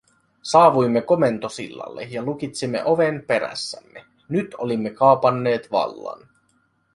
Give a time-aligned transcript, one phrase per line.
[0.51, 6.19] Saavuimme komentosillalle ja lukitsimme oven perässämme- nyt olimme kaapanneet vallan.